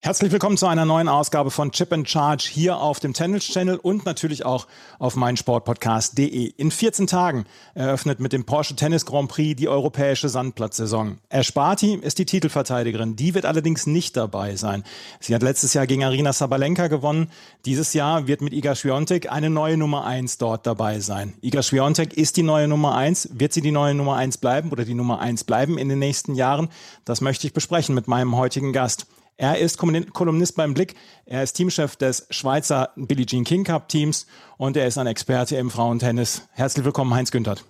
[0.00, 3.78] Herzlich willkommen zu einer neuen Ausgabe von Chip and Charge hier auf dem Tennis Channel
[3.78, 4.68] und natürlich auch
[5.00, 6.52] auf meinsportpodcast.de.
[6.56, 11.18] In 14 Tagen eröffnet mit dem Porsche Tennis Grand Prix die europäische Sandplatzsaison.
[11.52, 13.16] Barty ist die Titelverteidigerin.
[13.16, 14.84] Die wird allerdings nicht dabei sein.
[15.18, 17.28] Sie hat letztes Jahr gegen Arina Sabalenka gewonnen.
[17.64, 21.34] Dieses Jahr wird mit Iga Swiatek eine neue Nummer 1 dort dabei sein.
[21.42, 23.30] Iga Swiatek ist die neue Nummer 1.
[23.32, 26.36] Wird sie die neue Nummer 1 bleiben oder die Nummer 1 bleiben in den nächsten
[26.36, 26.68] Jahren?
[27.04, 29.08] Das möchte ich besprechen mit meinem heutigen Gast.
[29.40, 34.26] Er ist Kolumnist beim Blick, er ist Teamchef des Schweizer Billie Jean King Cup Teams
[34.56, 36.48] und er ist ein Experte im Frauentennis.
[36.54, 37.64] Herzlich willkommen, Heinz Günthert.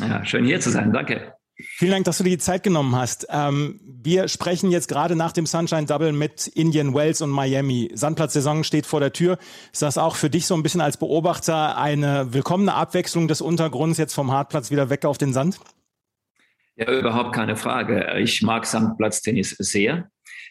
[0.00, 1.32] Ja, schön hier zu sein, danke.
[1.56, 3.26] Vielen Dank, dass du dir die Zeit genommen hast.
[3.30, 7.90] Ähm, wir sprechen jetzt gerade nach dem Sunshine Double mit Indian Wells und Miami.
[7.94, 9.38] Sandplatzsaison steht vor der Tür.
[9.72, 13.96] Ist das auch für dich so ein bisschen als Beobachter eine willkommene Abwechslung des Untergrunds
[13.96, 15.58] jetzt vom Hartplatz wieder weg auf den Sand?
[16.76, 18.18] Ja, überhaupt keine Frage.
[18.18, 20.10] Ich mag Sandplatztennis sehr.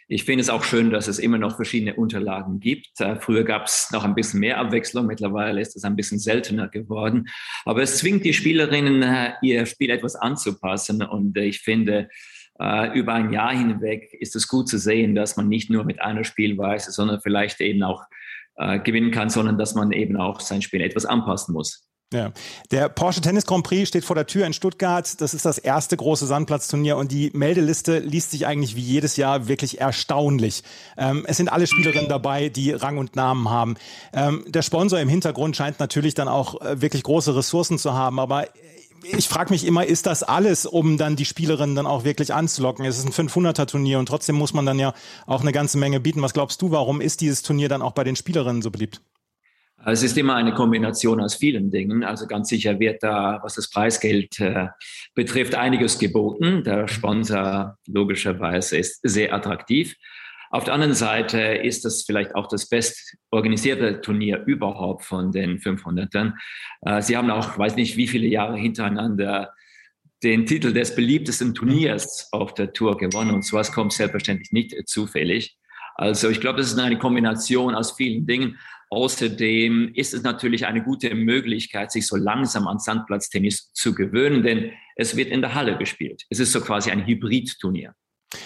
[0.09, 3.02] Ich finde es auch schön, dass es immer noch verschiedene Unterlagen gibt.
[3.02, 6.69] Äh, früher gab es noch ein bisschen mehr Abwechslung, mittlerweile ist es ein bisschen seltener
[6.69, 7.27] geworden.
[7.66, 11.03] Aber es zwingt die Spielerinnen, äh, ihr Spiel etwas anzupassen.
[11.03, 12.08] Und ich finde,
[12.58, 16.02] äh, über ein Jahr hinweg ist es gut zu sehen, dass man nicht nur mit
[16.02, 18.03] einer Spielweise, sondern vielleicht eben auch
[18.83, 21.86] gewinnen kann, sondern dass man eben auch sein Spiel etwas anpassen muss.
[22.13, 22.31] Ja.
[22.72, 25.19] Der Porsche Tennis Grand Prix steht vor der Tür in Stuttgart.
[25.19, 29.49] Das ist das erste große Sandplatzturnier und die Meldeliste liest sich eigentlich wie jedes Jahr
[29.49, 30.64] wirklich erstaunlich.
[30.97, 33.75] Ähm, es sind alle Spielerinnen dabei, die Rang und Namen haben.
[34.14, 38.21] Ähm, der Sponsor im Hintergrund scheint natürlich dann auch äh, wirklich große Ressourcen zu haben,
[38.21, 38.47] aber
[39.03, 42.86] ich frage mich immer, ist das alles, um dann die Spielerinnen dann auch wirklich anzulocken?
[42.86, 44.94] Es ist ein 500er-Turnier und trotzdem muss man dann ja
[45.25, 46.21] auch eine ganze Menge bieten.
[46.21, 49.02] Was glaubst du, warum ist dieses Turnier dann auch bei den Spielerinnen so beliebt?
[49.89, 52.03] Es ist immer eine Kombination aus vielen Dingen.
[52.03, 54.67] Also ganz sicher wird da, was das Preisgeld äh,
[55.16, 56.61] betrifft, einiges geboten.
[56.66, 59.95] Der Sponsor logischerweise ist sehr attraktiv.
[60.49, 65.58] Auf der anderen Seite ist das vielleicht auch das best organisierte Turnier überhaupt von den
[65.58, 66.33] 500ern.
[66.81, 69.54] Äh, sie haben auch, weiß nicht, wie viele Jahre hintereinander
[70.21, 73.31] den Titel des beliebtesten Turniers auf der Tour gewonnen.
[73.31, 75.58] Und sowas kommt selbstverständlich nicht zufällig.
[75.95, 78.58] Also ich glaube, das ist eine Kombination aus vielen Dingen.
[78.89, 84.71] Außerdem ist es natürlich eine gute Möglichkeit, sich so langsam an Sandplatztennis zu gewöhnen, denn
[84.95, 86.23] es wird in der Halle gespielt.
[86.30, 87.93] Es ist so quasi ein Hybridturnier.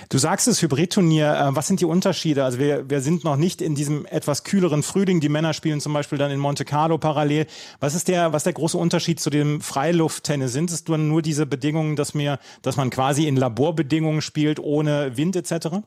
[0.09, 1.33] Du sagst es Hybridturnier.
[1.33, 2.43] Äh, was sind die Unterschiede?
[2.43, 5.21] Also wir, wir sind noch nicht in diesem etwas kühleren Frühling.
[5.21, 7.47] Die Männer spielen zum Beispiel dann in Monte Carlo parallel.
[7.79, 10.53] Was ist der, was der große Unterschied zu dem Freilufttennis?
[10.53, 15.35] Sind es nur diese Bedingungen, dass, mir, dass man quasi in Laborbedingungen spielt, ohne Wind
[15.35, 15.81] etc.?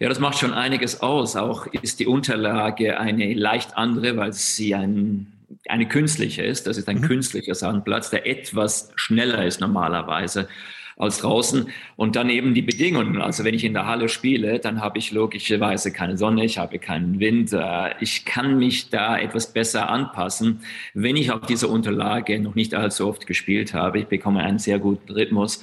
[0.00, 1.36] Ja, das macht schon einiges aus.
[1.36, 5.30] Auch ist die Unterlage eine leicht andere, weil sie ein,
[5.68, 6.66] eine künstliche ist.
[6.66, 7.06] Das ist ein mhm.
[7.06, 10.48] künstlicher Sandplatz, der etwas schneller ist normalerweise
[10.96, 11.68] als draußen.
[11.96, 13.20] Und dann eben die Bedingungen.
[13.20, 16.78] Also wenn ich in der Halle spiele, dann habe ich logischerweise keine Sonne, ich habe
[16.78, 17.52] keinen Wind.
[17.52, 20.60] Äh, ich kann mich da etwas besser anpassen,
[20.94, 23.98] wenn ich auf dieser Unterlage noch nicht allzu oft gespielt habe.
[23.98, 25.62] Ich bekomme einen sehr guten Rhythmus.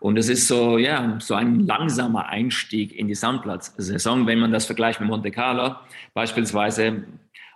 [0.00, 4.66] Und es ist so, ja, so ein langsamer Einstieg in die Sandplatzsaison, wenn man das
[4.66, 5.76] vergleicht mit Monte Carlo.
[6.14, 7.04] Beispielsweise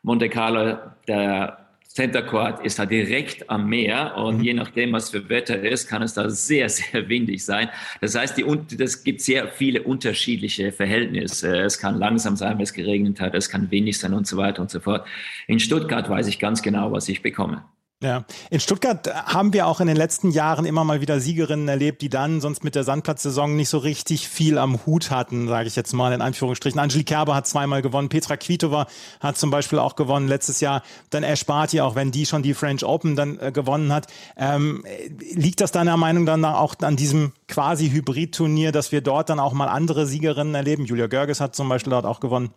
[0.02, 1.62] Monte Carlo, der
[1.94, 4.44] Center Court ist da direkt am Meer und mhm.
[4.44, 7.68] je nachdem, was für Wetter ist, kann es da sehr, sehr windig sein.
[8.00, 8.44] Das heißt, die,
[8.78, 11.54] das gibt sehr viele unterschiedliche Verhältnisse.
[11.60, 14.62] Es kann langsam sein, wenn es geregnet hat, es kann windig sein und so weiter
[14.62, 15.06] und so fort.
[15.46, 17.62] In Stuttgart weiß ich ganz genau, was ich bekomme.
[18.02, 22.02] Ja, in Stuttgart haben wir auch in den letzten Jahren immer mal wieder Siegerinnen erlebt,
[22.02, 25.76] die dann sonst mit der Sandplatzsaison nicht so richtig viel am Hut hatten, sage ich
[25.76, 26.80] jetzt mal in Anführungsstrichen.
[26.80, 28.88] Angelique Kerber hat zweimal gewonnen, Petra Kvitova
[29.20, 32.54] hat zum Beispiel auch gewonnen letztes Jahr, dann Ash Barty, auch wenn die schon die
[32.54, 34.08] French Open dann äh, gewonnen hat.
[34.36, 34.84] Ähm,
[35.32, 39.52] liegt das deiner Meinung dann auch an diesem quasi Hybrid-Turnier, dass wir dort dann auch
[39.52, 40.86] mal andere Siegerinnen erleben?
[40.86, 42.50] Julia Görges hat zum Beispiel dort auch gewonnen.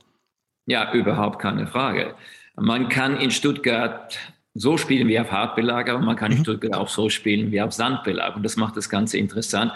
[0.65, 2.15] Ja, überhaupt keine Frage.
[2.55, 4.17] Man kann in Stuttgart
[4.55, 6.43] so spielen wie auf Hartbelag, aber man kann in mhm.
[6.43, 8.35] Stuttgart auch so spielen wie auf Sandbelag.
[8.37, 9.73] Und das macht das Ganze interessant.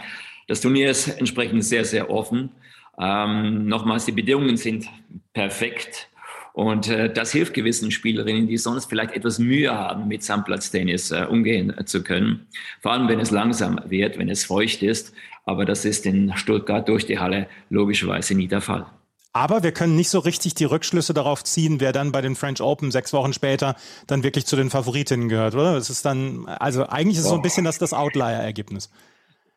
[0.48, 2.50] Das Turnier ist entsprechend sehr, sehr offen.
[2.98, 4.88] Ähm, nochmals, die Bedingungen sind
[5.34, 6.08] perfekt.
[6.54, 11.26] Und äh, das hilft gewissen Spielerinnen, die sonst vielleicht etwas Mühe haben, mit Sandplatztennis äh,
[11.30, 12.48] umgehen äh, zu können.
[12.82, 15.14] Vor allem, wenn es langsam wird, wenn es feucht ist.
[15.46, 18.86] Aber das ist in Stuttgart durch die Halle logischerweise nie der Fall.
[19.32, 22.62] Aber wir können nicht so richtig die Rückschlüsse darauf ziehen, wer dann bei den French
[22.62, 23.76] Open sechs Wochen später
[24.08, 25.76] dann wirklich zu den Favoritinnen gehört, oder?
[25.76, 28.90] Es ist dann, also eigentlich ist es so ein bisschen das, das Outlier-Ergebnis.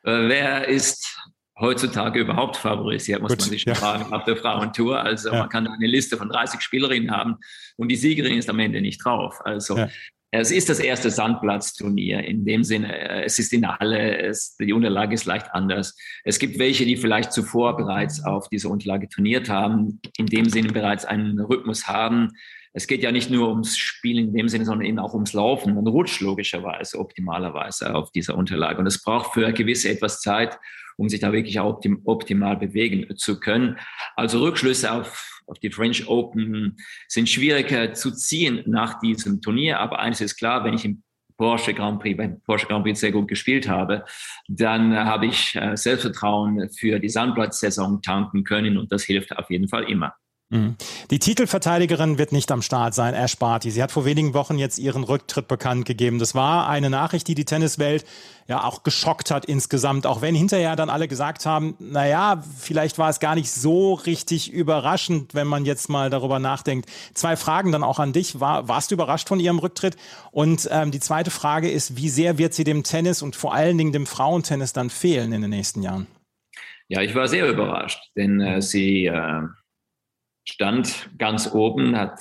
[0.04, 1.16] Äh, wer ist
[1.58, 3.74] heutzutage überhaupt favorisiert, muss Gut, man sich ja.
[3.74, 5.00] fragen, auf der Frauentour.
[5.00, 5.40] Also ja.
[5.40, 7.38] man kann eine Liste von 30 Spielerinnen haben
[7.76, 9.40] und die Siegerin ist am Ende nicht drauf.
[9.44, 9.88] Also ja.
[10.34, 12.25] Es ist das erste Sandplatzturnier.
[12.25, 15.94] In dem Sinne, es ist in der Halle, es, die Unterlage ist leicht anders.
[16.25, 20.73] Es gibt welche, die vielleicht zuvor bereits auf diese Unterlage trainiert haben, in dem Sinne
[20.73, 22.31] bereits einen Rhythmus haben.
[22.73, 25.75] Es geht ja nicht nur ums Spielen in dem Sinne, sondern eben auch ums Laufen.
[25.75, 28.81] Man rutscht logischerweise, optimalerweise auf dieser Unterlage.
[28.81, 30.58] Und es braucht für gewisse etwas Zeit,
[30.96, 33.76] um sich da wirklich optim, optimal bewegen zu können.
[34.17, 36.76] Also Rückschlüsse auf auf die French Open
[37.08, 39.78] sind schwieriger zu ziehen nach diesem Turnier.
[39.78, 41.02] Aber eines ist klar, wenn ich im
[41.37, 44.04] Porsche Grand Prix, beim Porsche Grand Prix sehr gut gespielt habe,
[44.49, 49.69] dann habe ich äh, Selbstvertrauen für die Sandplatzsaison tanken können und das hilft auf jeden
[49.69, 50.14] Fall immer.
[50.52, 50.76] Mhm.
[51.10, 53.70] Die Titelverteidigerin wird nicht am Start sein, Ash Barty.
[53.70, 56.19] Sie hat vor wenigen Wochen jetzt ihren Rücktritt bekannt gegeben.
[56.19, 58.04] Das war eine Nachricht, die die Tenniswelt
[58.49, 63.08] ja auch geschockt hat insgesamt, auch wenn hinterher dann alle gesagt haben, naja, vielleicht war
[63.08, 66.90] es gar nicht so richtig überraschend, wenn man jetzt mal darüber nachdenkt.
[67.14, 68.38] Zwei Fragen dann auch an dich.
[68.38, 69.96] War, warst du überrascht von ihrem Rücktritt?
[70.32, 73.78] Und ähm, die zweite Frage ist, wie sehr wird sie dem Tennis und vor allen
[73.78, 76.08] Dingen dem Frauentennis dann fehlen in den nächsten Jahren?
[76.88, 79.44] Ja, ich war sehr überrascht, denn äh, sie äh
[80.44, 82.20] stand ganz oben, hat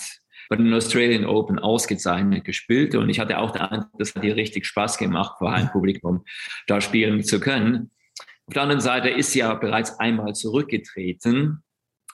[0.50, 4.36] bei den Australian Open ausgezeichnet gespielt und ich hatte auch den Eindruck, das hat ihr
[4.36, 6.26] richtig Spaß gemacht, vor einem Publikum
[6.68, 7.92] da spielen zu können.
[8.48, 11.64] Auf der anderen Seite ist sie ja bereits einmal zurückgetreten,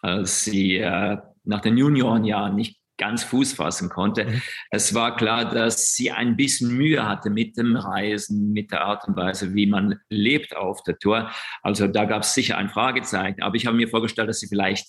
[0.04, 4.26] als sie äh, nach den Juniorenjahren nicht ganz Fuß fassen konnte.
[4.26, 4.42] Mhm.
[4.70, 9.08] Es war klar, dass sie ein bisschen Mühe hatte mit dem Reisen, mit der Art
[9.08, 11.32] und Weise, wie man lebt auf der Tour.
[11.62, 13.42] Also da gab es sicher ein Fragezeichen.
[13.42, 14.88] Aber ich habe mir vorgestellt, dass sie vielleicht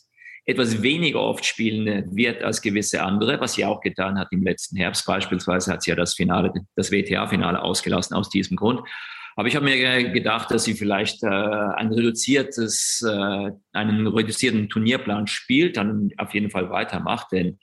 [0.48, 4.78] etwas weniger oft spielen wird als gewisse andere, was sie auch getan hat im letzten
[4.78, 5.04] Herbst.
[5.04, 8.80] Beispielsweise hat sie ja das Finale, das WTA-Finale ausgelassen aus diesem Grund.
[9.36, 15.26] Aber ich habe mir gedacht, dass sie vielleicht äh, ein reduziertes, äh, einen reduzierten Turnierplan
[15.26, 17.30] spielt, dann auf jeden Fall weitermacht.
[17.30, 17.58] Denn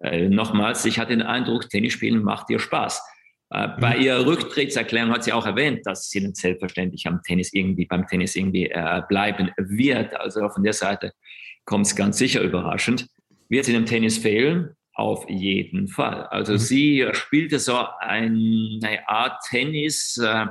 [0.00, 3.02] äh, nochmals, ich hatte den Eindruck, Tennis spielen macht ihr Spaß.
[3.50, 3.72] Äh, mhm.
[3.80, 8.06] Bei ihrer Rücktrittserklärung hat sie auch erwähnt, dass sie dann selbstverständlich am Tennis irgendwie, beim
[8.06, 10.14] Tennis irgendwie äh, bleiben wird.
[10.18, 11.12] Also von der Seite
[11.68, 13.08] kommt es ganz sicher überraschend.
[13.50, 14.74] Wird sie dem Tennis fehlen?
[14.94, 16.24] Auf jeden Fall.
[16.28, 16.58] Also mhm.
[16.58, 20.46] sie spielte so eine Art Tennis, äh,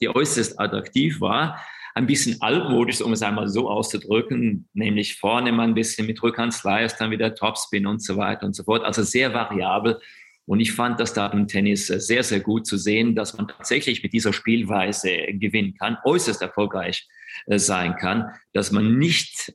[0.00, 1.60] die äußerst attraktiv war.
[1.94, 6.96] Ein bisschen altmodisch, um es einmal so auszudrücken, nämlich vorne mal ein bisschen mit Rückhandslice,
[6.98, 8.82] dann wieder Topspin und so weiter und so fort.
[8.82, 10.00] Also sehr variabel.
[10.46, 14.02] Und ich fand das da im Tennis sehr, sehr gut zu sehen, dass man tatsächlich
[14.02, 17.06] mit dieser Spielweise gewinnen kann, äußerst erfolgreich
[17.44, 19.52] äh, sein kann, dass man nicht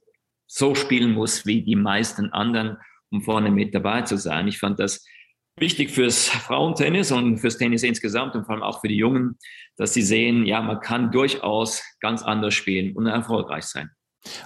[0.57, 2.77] so spielen muss wie die meisten anderen,
[3.11, 4.47] um vorne mit dabei zu sein.
[4.47, 5.05] Ich fand das
[5.59, 9.37] wichtig fürs Frauentennis und fürs Tennis insgesamt und vor allem auch für die Jungen,
[9.75, 13.91] dass sie sehen, ja, man kann durchaus ganz anders spielen und erfolgreich sein.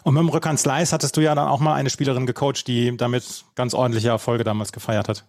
[0.04, 3.46] Und mit dem Rückhand hattest du ja dann auch mal eine Spielerin gecoacht, die damit
[3.56, 5.26] ganz ordentliche Erfolge damals gefeiert hat.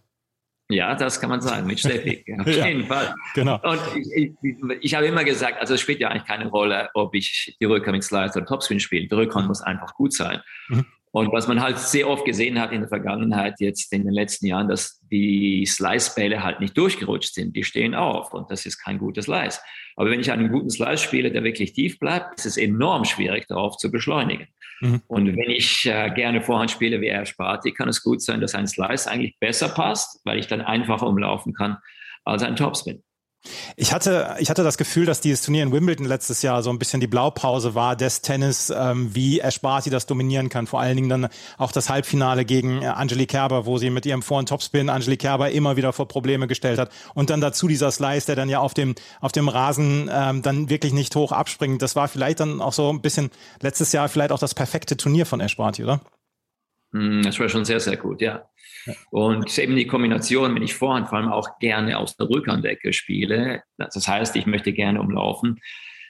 [0.73, 2.25] Ja, das kann man sagen, mit Steffi.
[2.41, 3.15] Auf ja, jeden Fall.
[3.35, 3.61] Genau.
[3.63, 7.15] Und ich, ich, ich, habe immer gesagt, also es spielt ja eigentlich keine Rolle, ob
[7.15, 9.07] ich die Rückhand mit Slice oder Topspin spiele.
[9.09, 10.41] Die Rückhand muss einfach gut sein.
[10.69, 10.87] Mhm.
[11.12, 14.47] Und was man halt sehr oft gesehen hat in der Vergangenheit, jetzt in den letzten
[14.47, 17.55] Jahren, dass die Slice-Bälle halt nicht durchgerutscht sind.
[17.55, 19.61] Die stehen auf und das ist kein gutes Slice.
[19.97, 23.47] Aber wenn ich einen guten Slice spiele, der wirklich tief bleibt, ist es enorm schwierig,
[23.47, 24.49] darauf zu beschleunigen.
[24.81, 25.03] Mhm.
[25.06, 28.55] Und wenn ich äh, gerne Vorhand spiele wie er Sparti, kann es gut sein, dass
[28.55, 31.76] ein Slice eigentlich besser passt, weil ich dann einfacher umlaufen kann
[32.25, 33.03] als ein Topspin.
[33.77, 36.79] Ich hatte, ich hatte das Gefühl, dass dieses Turnier in Wimbledon letztes Jahr so ein
[36.79, 40.67] bisschen die Blaupause war des Tennis, ähm, wie Ash Barty das dominieren kann.
[40.67, 44.22] Vor allen Dingen dann auch das Halbfinale gegen äh, Angelique Kerber, wo sie mit ihrem
[44.22, 46.91] Vor- und Topspin Angelique Kerber immer wieder vor Probleme gestellt hat.
[47.15, 50.69] Und dann dazu dieser Slice, der dann ja auf dem, auf dem Rasen ähm, dann
[50.69, 51.82] wirklich nicht hoch abspringt.
[51.82, 53.31] Das war vielleicht dann auch so ein bisschen
[53.61, 56.01] letztes Jahr vielleicht auch das perfekte Turnier von Ash Barty, oder?
[56.93, 58.44] Hm, das war schon sehr, sehr gut, ja.
[59.11, 63.63] Und eben die Kombination, wenn ich Vorhand vor allem auch gerne aus der Rückhandecke spiele,
[63.79, 65.61] das heißt, ich möchte gerne umlaufen.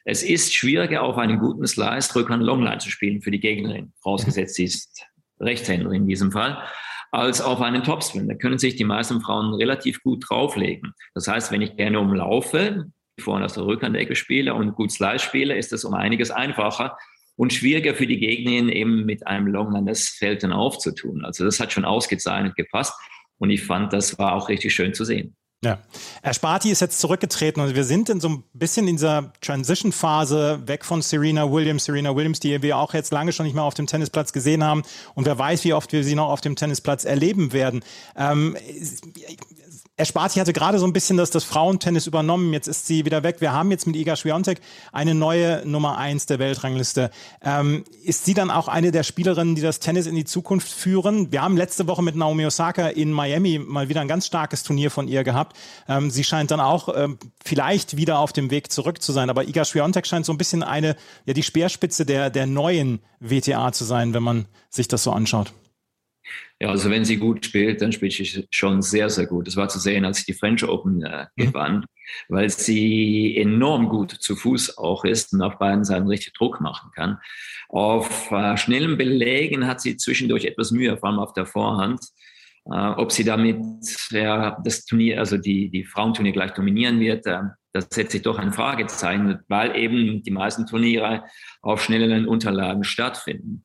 [0.04, 4.56] Es ist schwieriger, auf einen guten Slice Rückhand Longline zu spielen für die Gegnerin, vorausgesetzt
[4.56, 5.06] sie ist
[5.38, 6.62] Rechtshänderin in diesem Fall,
[7.12, 8.26] als auf einen Topspin.
[8.26, 10.94] Da können sich die meisten Frauen relativ gut drauflegen.
[11.14, 12.86] Das heißt, wenn ich gerne umlaufe,
[13.20, 16.96] vorhin aus der Rückhandecke spiele und gut Slice spiele, ist es um einiges einfacher,
[17.36, 21.24] und schwieriger für die Gegnerin eben mit einem Longline das Feld dann aufzutun.
[21.24, 22.94] Also das hat schon ausgezeichnet gepasst
[23.38, 25.36] und ich fand, das war auch richtig schön zu sehen.
[25.64, 25.78] Ja.
[26.24, 30.62] Herr Sparti ist jetzt zurückgetreten und wir sind in so ein bisschen in dieser Transition-Phase
[30.66, 31.84] weg von Serena Williams.
[31.84, 34.82] Serena Williams, die wir auch jetzt lange schon nicht mehr auf dem Tennisplatz gesehen haben.
[35.14, 37.84] Und wer weiß, wie oft wir sie noch auf dem Tennisplatz erleben werden.
[38.16, 38.56] Ähm,
[39.98, 42.54] Esparti hatte gerade so ein bisschen das, das Frauentennis übernommen.
[42.54, 43.40] Jetzt ist sie wieder weg.
[43.40, 44.58] Wir haben jetzt mit Iga Swiatek
[44.90, 47.10] eine neue Nummer eins der Weltrangliste.
[47.42, 51.30] Ähm, ist sie dann auch eine der Spielerinnen, die das Tennis in die Zukunft führen?
[51.30, 54.90] Wir haben letzte Woche mit Naomi Osaka in Miami mal wieder ein ganz starkes Turnier
[54.90, 55.58] von ihr gehabt.
[55.86, 59.28] Ähm, sie scheint dann auch ähm, vielleicht wieder auf dem Weg zurück zu sein.
[59.28, 60.96] Aber Iga Swiatek scheint so ein bisschen eine,
[61.26, 65.52] ja, die Speerspitze der, der neuen WTA zu sein, wenn man sich das so anschaut.
[66.60, 69.46] Ja, also wenn sie gut spielt, dann spielt sie schon sehr, sehr gut.
[69.46, 71.46] Das war zu sehen, als sie die French Open äh, mhm.
[71.46, 71.86] gewann,
[72.28, 76.90] weil sie enorm gut zu Fuß auch ist und auf beiden Seiten richtig Druck machen
[76.94, 77.18] kann.
[77.68, 82.00] Auf äh, schnellen Belegen hat sie zwischendurch etwas Mühe, vor allem auf der Vorhand.
[82.66, 83.58] Äh, ob sie damit
[84.10, 87.40] ja, das Turnier, also die, die Frauenturnier gleich dominieren wird, äh,
[87.72, 91.24] das setzt sich doch ein Fragezeichen, weil eben die meisten Turniere
[91.62, 93.64] auf schnelleren Unterlagen stattfinden.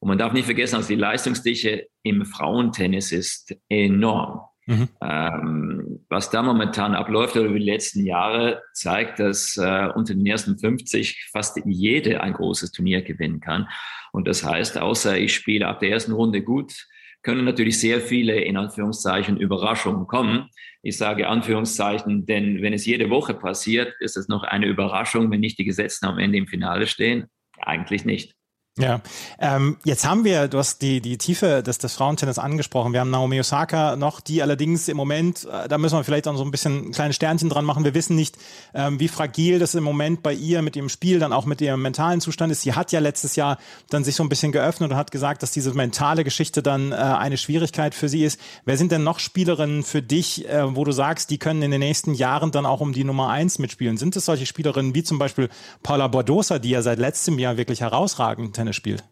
[0.00, 4.40] Und man darf nicht vergessen, also die Leistungsdichte im Frauentennis ist enorm.
[4.66, 4.88] Mhm.
[5.02, 10.26] Ähm, was da momentan abläuft oder über die letzten Jahre zeigt, dass äh, unter den
[10.26, 13.66] ersten 50 fast jede ein großes Turnier gewinnen kann.
[14.12, 16.74] Und das heißt, außer ich spiele ab der ersten Runde gut,
[17.22, 20.50] können natürlich sehr viele in Anführungszeichen Überraschungen kommen.
[20.82, 25.40] Ich sage Anführungszeichen, denn wenn es jede Woche passiert, ist es noch eine Überraschung, wenn
[25.40, 27.26] nicht die Gesetzten am Ende im Finale stehen.
[27.58, 28.34] Eigentlich nicht.
[28.78, 29.00] Ja,
[29.40, 32.92] ähm, jetzt haben wir, du hast die, die Tiefe des, des Frauentennis angesprochen.
[32.92, 36.36] Wir haben Naomi Osaka noch, die allerdings im Moment, äh, da müssen wir vielleicht auch
[36.36, 37.82] so ein bisschen kleine Sternchen dran machen.
[37.82, 38.36] Wir wissen nicht,
[38.74, 41.82] ähm, wie fragil das im Moment bei ihr mit ihrem Spiel, dann auch mit ihrem
[41.82, 42.62] mentalen Zustand ist.
[42.62, 43.58] Sie hat ja letztes Jahr
[43.90, 46.94] dann sich so ein bisschen geöffnet und hat gesagt, dass diese mentale Geschichte dann äh,
[46.94, 48.40] eine Schwierigkeit für sie ist.
[48.64, 51.80] Wer sind denn noch Spielerinnen für dich, äh, wo du sagst, die können in den
[51.80, 53.96] nächsten Jahren dann auch um die Nummer eins mitspielen?
[53.96, 55.48] Sind es solche Spielerinnen wie zum Beispiel
[55.82, 59.04] Paula Bordosa, die ja seit letztem Jahr wirklich herausragend Tennis spielt.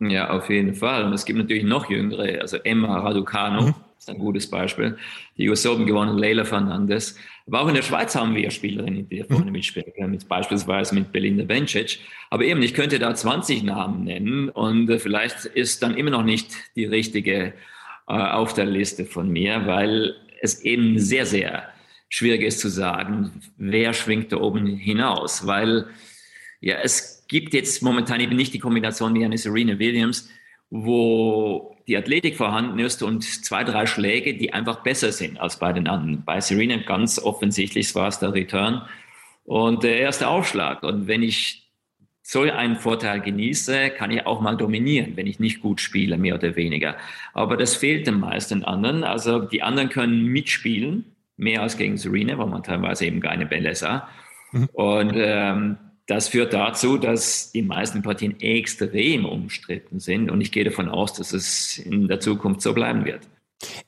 [0.00, 1.04] Ja, auf jeden Fall.
[1.04, 3.74] Und es gibt natürlich noch jüngere, also Emma Raducano, mhm.
[3.98, 4.96] ist ein gutes Beispiel.
[5.36, 7.16] Die US Open gewonnen, Leila Fernandez.
[7.46, 9.52] Aber auch in der Schweiz haben wir Spielerinnen, die vorne mhm.
[9.52, 11.98] mitspielen können, beispielsweise mit Belinda Bencic.
[12.30, 16.24] Aber eben, ich könnte da 20 Namen nennen und äh, vielleicht ist dann immer noch
[16.24, 17.52] nicht die richtige
[18.08, 21.68] äh, auf der Liste von mir, weil es eben sehr, sehr
[22.08, 25.86] schwierig ist zu sagen, wer schwingt da oben hinaus, weil
[26.60, 30.28] ja, es gibt jetzt momentan eben nicht die Kombination wie eine Serena Williams,
[30.68, 35.72] wo die Athletik vorhanden ist und zwei, drei Schläge, die einfach besser sind als bei
[35.72, 36.24] den anderen.
[36.24, 38.82] Bei Serena ganz offensichtlich war es der Return
[39.44, 40.82] und der erste Aufschlag.
[40.82, 41.70] Und wenn ich
[42.22, 46.34] so einen Vorteil genieße, kann ich auch mal dominieren, wenn ich nicht gut spiele, mehr
[46.34, 46.96] oder weniger.
[47.32, 49.04] Aber das fehlt den meisten anderen.
[49.04, 51.04] Also die anderen können mitspielen,
[51.36, 54.08] mehr als gegen Serena, weil man teilweise eben keine Bälle sah.
[54.52, 54.68] Mhm.
[54.72, 55.78] Und ähm,
[56.10, 61.12] das führt dazu, dass die meisten Partien extrem umstritten sind und ich gehe davon aus,
[61.12, 63.28] dass es in der Zukunft so bleiben wird.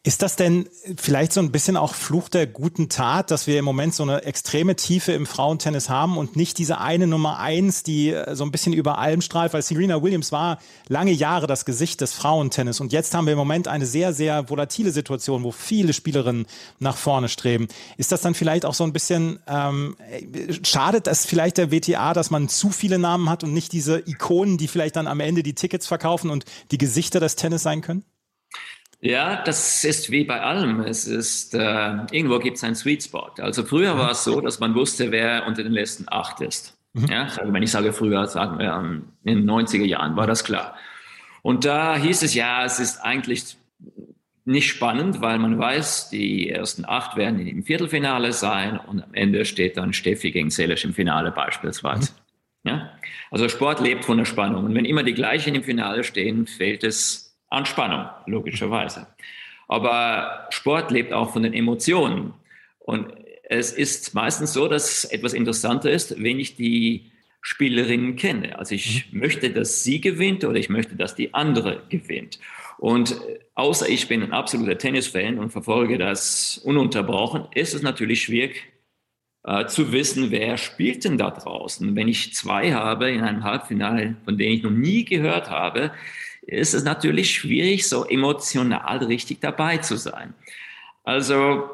[0.03, 3.65] Ist das denn vielleicht so ein bisschen auch Fluch der guten Tat, dass wir im
[3.65, 8.11] Moment so eine extreme Tiefe im Frauentennis haben und nicht diese eine Nummer eins, die
[8.11, 12.03] äh, so ein bisschen über allem strahlt, weil Serena Williams war lange Jahre das Gesicht
[12.03, 15.95] des Frauentennis und jetzt haben wir im Moment eine sehr, sehr volatile Situation, wo viele
[15.95, 16.47] Spielerinnen
[16.79, 17.69] nach vorne streben.
[17.97, 19.97] Ist das dann vielleicht auch so ein bisschen, ähm,
[20.65, 24.59] schadet es vielleicht der WTA, dass man zu viele Namen hat und nicht diese Ikonen,
[24.59, 28.05] die vielleicht dann am Ende die Tickets verkaufen und die Gesichter des Tennis sein können?
[29.05, 30.81] Ja, das ist wie bei allem.
[30.81, 33.33] Es ist, äh, irgendwo gibt es einen Sweet Spot.
[33.39, 36.79] Also früher war es so, dass man wusste, wer unter den letzten acht ist.
[36.93, 37.07] Mhm.
[37.07, 40.77] Ja, also wenn ich sage früher, sagen wir in den 90er Jahren, war das klar.
[41.43, 43.57] Und da hieß es ja, es ist eigentlich
[44.45, 49.45] nicht spannend, weil man weiß, die ersten acht werden im Viertelfinale sein und am Ende
[49.45, 52.13] steht dann Steffi gegen Selisch im Finale beispielsweise.
[52.63, 52.71] Mhm.
[52.71, 52.91] Ja?
[53.33, 54.65] Also Sport lebt von der Spannung.
[54.65, 59.07] Und wenn immer die gleichen im Finale stehen, fehlt es Anspannung, logischerweise.
[59.69, 62.35] Aber Sport lebt auch von den Emotionen.
[62.79, 63.13] Und
[63.45, 68.59] es ist meistens so, dass etwas interessanter ist, wenn ich die Spielerinnen kenne.
[68.59, 69.21] Also ich mhm.
[69.21, 72.39] möchte, dass sie gewinnt oder ich möchte, dass die andere gewinnt.
[72.79, 73.21] Und
[73.55, 78.73] außer ich bin ein absoluter Tennisfan und verfolge das ununterbrochen, ist es natürlich schwierig
[79.45, 81.97] äh, zu wissen, wer spielt denn da draußen.
[81.97, 85.93] Wenn ich zwei habe in einem Halbfinale, von denen ich noch nie gehört habe,
[86.43, 90.35] ist es natürlich schwierig, so emotional richtig dabei zu sein.
[91.05, 91.71] Also,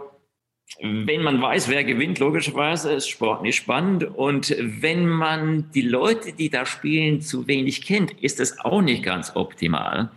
[0.80, 4.04] wenn man weiß, wer gewinnt, logischerweise ist Sport nicht spannend.
[4.04, 9.02] Und wenn man die Leute, die da spielen, zu wenig kennt, ist es auch nicht
[9.02, 10.10] ganz optimal.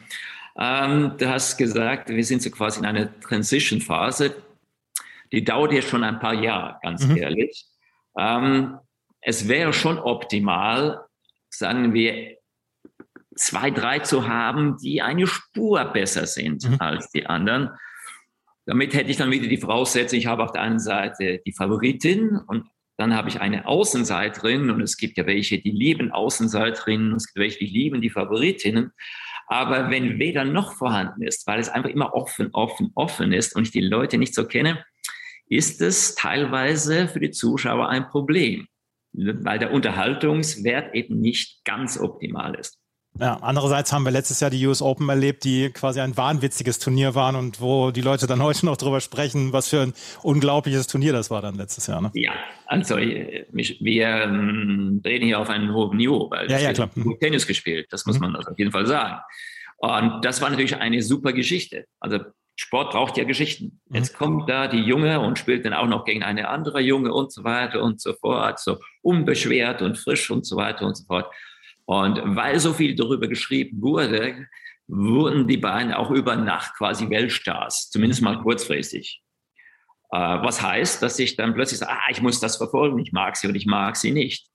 [0.57, 4.35] Ähm, du hast gesagt, wir sind so quasi in einer Transition-Phase.
[5.31, 7.17] Die dauert jetzt schon ein paar Jahre, ganz mhm.
[7.17, 7.65] ehrlich.
[8.17, 8.77] Ähm,
[9.21, 11.05] es wäre schon optimal,
[11.49, 12.37] sagen wir,
[13.35, 16.77] zwei, drei zu haben, die eine Spur besser sind mhm.
[16.79, 17.69] als die anderen.
[18.65, 22.37] Damit hätte ich dann wieder die Voraussetzung, ich habe auf der einen Seite die Favoritin
[22.47, 22.65] und
[22.97, 27.39] dann habe ich eine Außenseiterin und es gibt ja welche, die lieben Außenseiterinnen, es gibt
[27.39, 28.91] welche, die lieben die Favoritinnen.
[29.47, 33.63] Aber wenn weder noch vorhanden ist, weil es einfach immer offen, offen, offen ist und
[33.63, 34.85] ich die Leute nicht so kenne,
[35.47, 38.67] ist es teilweise für die Zuschauer ein Problem,
[39.13, 42.80] weil der Unterhaltungswert eben nicht ganz optimal ist.
[43.19, 47.13] Ja, andererseits haben wir letztes Jahr die US Open erlebt, die quasi ein wahnwitziges Turnier
[47.13, 51.13] waren und wo die Leute dann heute noch drüber sprechen, was für ein unglaubliches Turnier
[51.13, 52.01] das war dann letztes Jahr.
[52.01, 52.11] Ne?
[52.13, 52.31] Ja,
[52.65, 56.89] also äh, wir ähm, reden hier auf einem hohen Niveau, weil ja, ja, klar.
[56.95, 58.27] gut Tennis gespielt, das muss mhm.
[58.27, 59.19] man also auf jeden Fall sagen.
[59.77, 61.85] Und das war natürlich eine super Geschichte.
[61.99, 62.19] Also
[62.55, 63.81] Sport braucht ja Geschichten.
[63.89, 63.95] Mhm.
[63.95, 67.31] Jetzt kommt da die Junge und spielt dann auch noch gegen eine andere Junge und
[67.31, 71.33] so weiter und so fort, so unbeschwert und frisch und so weiter und so fort.
[71.85, 74.47] Und weil so viel darüber geschrieben wurde,
[74.87, 79.21] wurden die beiden auch über Nacht quasi Weltstars, zumindest mal kurzfristig.
[80.11, 83.37] Äh, was heißt, dass ich dann plötzlich sage, ah, ich muss das verfolgen, ich mag
[83.37, 84.47] sie und ich mag sie nicht.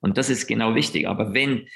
[0.00, 1.08] Und das ist genau wichtig.
[1.08, 1.66] Aber wenn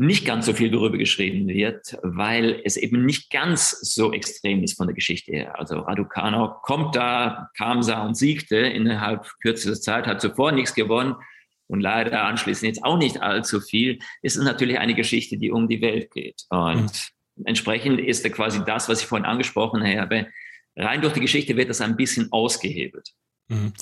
[0.00, 4.78] nicht ganz so viel darüber geschrieben wird, weil es eben nicht ganz so extrem ist
[4.78, 5.58] von der Geschichte her.
[5.58, 11.16] Also Raducano kommt da, kam, sah und siegte innerhalb kürzester Zeit, hat zuvor nichts gewonnen
[11.70, 15.68] und leider anschließend jetzt auch nicht allzu viel, ist es natürlich eine Geschichte, die um
[15.68, 16.42] die Welt geht.
[16.50, 16.92] Und
[17.36, 17.46] mhm.
[17.46, 20.26] entsprechend ist da quasi das, was ich vorhin angesprochen habe,
[20.76, 23.10] rein durch die Geschichte wird das ein bisschen ausgehebelt.
[23.50, 23.72] Mhm.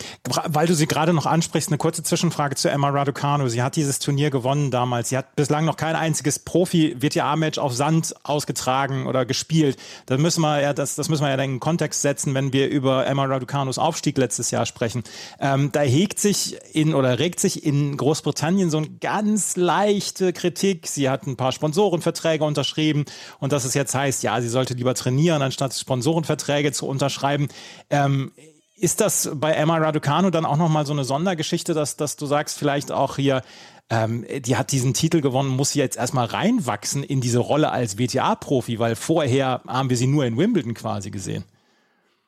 [0.47, 3.49] Weil du sie gerade noch ansprichst, eine kurze Zwischenfrage zu Emma Raducanu.
[3.49, 5.11] Sie hat dieses Turnier gewonnen damals.
[5.11, 9.77] Sie hat bislang noch kein einziges Profi-WTA-Match auf Sand ausgetragen oder gespielt.
[10.07, 12.69] Das müssen wir ja, das, das müssen wir ja in den Kontext setzen, wenn wir
[12.71, 15.05] über Emma Raducanus Aufstieg letztes Jahr sprechen.
[15.39, 20.87] Ähm, da hegt sich in oder regt sich in Großbritannien so eine ganz leichte Kritik.
[20.87, 23.05] Sie hat ein paar Sponsorenverträge unterschrieben
[23.39, 27.49] und dass es jetzt heißt, ja, sie sollte lieber trainieren, anstatt Sponsorenverträge zu unterschreiben.
[27.91, 28.33] Ähm,
[28.81, 32.59] ist das bei Emma Raducanu dann auch nochmal so eine Sondergeschichte, dass, dass du sagst,
[32.59, 33.43] vielleicht auch hier,
[33.91, 37.99] ähm, die hat diesen Titel gewonnen, muss sie jetzt erstmal reinwachsen in diese Rolle als
[37.99, 41.45] WTA-Profi, weil vorher haben wir sie nur in Wimbledon quasi gesehen.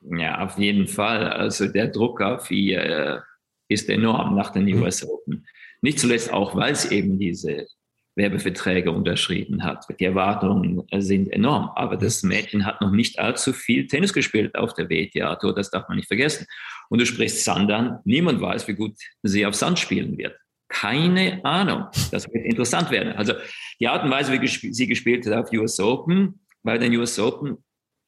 [0.02, 1.30] Ja, auf jeden Fall.
[1.30, 3.18] Also der Druck auf ihr äh,
[3.68, 4.82] ist enorm nach den mhm.
[4.82, 5.46] US Open.
[5.82, 7.66] Nicht zuletzt auch, weil es eben diese
[8.16, 9.86] Werbeverträge unterschrieben hat.
[9.98, 11.70] Die Erwartungen sind enorm.
[11.74, 15.88] Aber das Mädchen hat noch nicht allzu viel Tennis gespielt auf der WTA-Tour, das darf
[15.88, 16.46] man nicht vergessen.
[16.88, 20.36] Und du sprichst Sand an, niemand weiß, wie gut sie auf Sand spielen wird.
[20.68, 21.86] Keine Ahnung.
[22.10, 23.12] Das wird interessant werden.
[23.12, 23.34] Also
[23.80, 27.58] die Art und Weise, wie sie gespielt hat auf US Open, bei den US Open,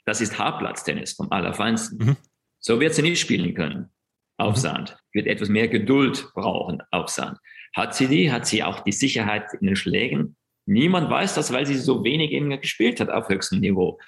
[0.04, 2.06] das ist Hartplatztennis vom Allerfeinsten.
[2.06, 2.16] Mhm.
[2.58, 3.90] So wird sie nicht spielen können
[4.36, 4.60] auf mhm.
[4.60, 4.96] Sand.
[5.12, 7.38] Wird etwas mehr Geduld brauchen auf Sand.
[7.74, 8.30] Hat sie die?
[8.30, 10.36] Hat sie auch die Sicherheit in den Schlägen?
[10.66, 13.98] Niemand weiß das, weil sie so wenig eben gespielt hat auf höchstem Niveau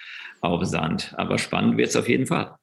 [0.41, 1.15] auf Sand.
[1.17, 2.55] Aber spannend wird es auf jeden Fall.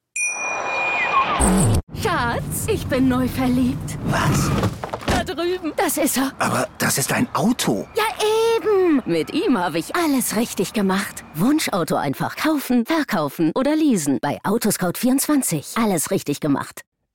[2.00, 3.98] Schatz, ich bin neu verliebt.
[4.04, 4.50] Was?
[5.06, 5.72] Da drüben.
[5.76, 6.32] Das ist er.
[6.38, 7.86] Aber das ist ein Auto.
[7.96, 8.04] Ja,
[8.56, 9.02] eben.
[9.04, 11.24] Mit ihm habe ich alles richtig gemacht.
[11.34, 14.18] Wunschauto einfach kaufen, verkaufen oder leasen.
[14.22, 15.82] Bei Autoscout24.
[15.82, 16.82] Alles richtig gemacht.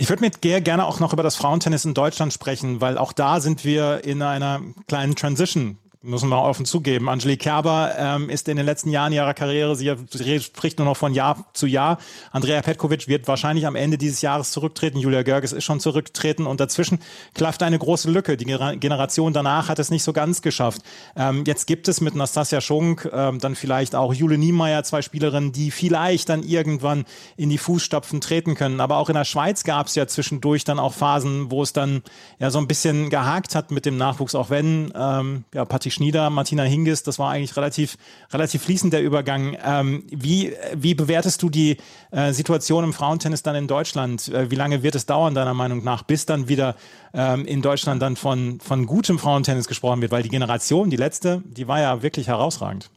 [0.00, 3.12] Ich würde mit Ger gerne auch noch über das Frauentennis in Deutschland sprechen, weil auch
[3.12, 7.10] da sind wir in einer kleinen Transition müssen wir offen zugeben.
[7.10, 11.12] Angelique Kerber ähm, ist in den letzten Jahren ihrer Karriere, sie spricht nur noch von
[11.12, 11.98] Jahr zu Jahr.
[12.32, 14.98] Andrea Petkovic wird wahrscheinlich am Ende dieses Jahres zurücktreten.
[14.98, 17.00] Julia Görges ist schon zurückgetreten und dazwischen
[17.34, 18.38] klafft eine große Lücke.
[18.38, 20.80] Die Generation danach hat es nicht so ganz geschafft.
[21.16, 25.52] Ähm, jetzt gibt es mit Nastasia Schunk ähm, dann vielleicht auch Jule Niemeyer, zwei Spielerinnen,
[25.52, 27.04] die vielleicht dann irgendwann
[27.36, 28.80] in die Fußstapfen treten können.
[28.80, 32.02] Aber auch in der Schweiz gab es ja zwischendurch dann auch Phasen, wo es dann
[32.38, 36.30] ja so ein bisschen gehakt hat mit dem Nachwuchs, auch wenn ähm, ja, Patti Schnieder,
[36.30, 37.96] Martina Hingis, das war eigentlich relativ,
[38.32, 39.56] relativ fließend der Übergang.
[39.62, 41.76] Ähm, wie, wie bewertest du die
[42.12, 44.28] äh, Situation im Frauentennis dann in Deutschland?
[44.28, 46.76] Äh, wie lange wird es dauern, deiner Meinung nach, bis dann wieder
[47.12, 50.12] ähm, in Deutschland dann von, von gutem Frauentennis gesprochen wird?
[50.12, 52.90] Weil die Generation, die letzte, die war ja wirklich herausragend.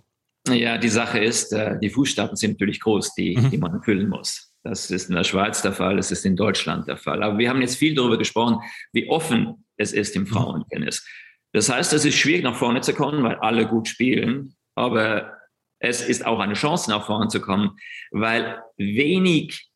[0.47, 3.49] Ja, die Sache ist, äh, die Fußstapfen sind natürlich groß, die, mhm.
[3.49, 4.51] die man füllen muss.
[4.63, 7.23] Das ist in der Schweiz der Fall, das ist in Deutschland der Fall.
[7.23, 8.59] Aber wir haben jetzt viel darüber gesprochen,
[8.93, 10.27] wie offen es ist im mhm.
[10.27, 11.05] Frauentennis.
[11.53, 14.55] Das heißt, es ist schwierig, nach vorne zu kommen, weil alle gut spielen.
[14.75, 15.37] Aber
[15.79, 17.77] es ist auch eine Chance, nach vorne zu kommen,
[18.11, 19.69] weil wenig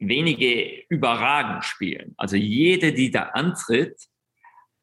[0.00, 2.14] wenige überragend spielen.
[2.16, 3.96] Also jede, die da antritt,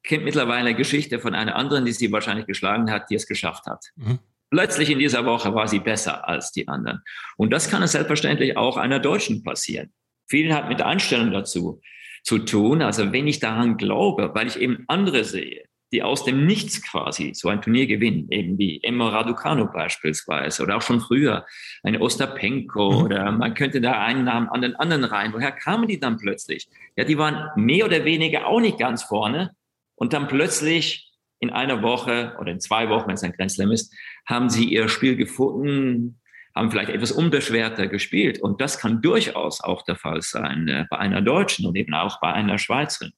[0.04, 3.66] kennt mittlerweile eine Geschichte von einer anderen, die sie wahrscheinlich geschlagen hat, die es geschafft
[3.66, 3.84] hat.
[3.96, 4.20] Mhm.
[4.50, 7.02] Plötzlich in dieser Woche war sie besser als die anderen.
[7.36, 9.92] Und das kann es selbstverständlich auch einer Deutschen passieren.
[10.28, 11.82] Vielen hat mit Einstellung dazu
[12.24, 12.82] zu tun.
[12.82, 17.34] Also wenn ich daran glaube, weil ich eben andere sehe, die aus dem Nichts quasi
[17.34, 21.46] so ein Turnier gewinnen, eben wie Emma Raducanu beispielsweise oder auch schon früher
[21.84, 23.06] eine Ostapenko mhm.
[23.06, 25.34] oder man könnte da einen Namen an den anderen rein.
[25.34, 26.68] Woher kamen die dann plötzlich?
[26.96, 29.52] Ja, die waren mehr oder weniger auch nicht ganz vorne
[29.96, 31.08] und dann plötzlich
[31.40, 33.94] in einer Woche oder in zwei Wochen, wenn es ein Grand Slam ist,
[34.26, 36.20] haben sie ihr Spiel gefunden,
[36.56, 38.40] haben vielleicht etwas unbeschwerter gespielt.
[38.40, 42.20] Und das kann durchaus auch der Fall sein äh, bei einer Deutschen und eben auch
[42.20, 43.14] bei einer Schweizerin.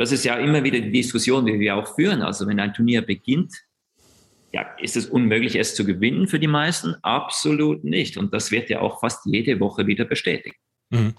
[0.00, 2.22] Das ist ja immer wieder die Diskussion, die wir auch führen.
[2.22, 3.52] Also wenn ein Turnier beginnt,
[4.50, 6.94] ja, ist es unmöglich, es zu gewinnen für die meisten?
[7.02, 8.16] Absolut nicht.
[8.16, 10.56] Und das wird ja auch fast jede Woche wieder bestätigt.
[10.90, 11.14] Mhm.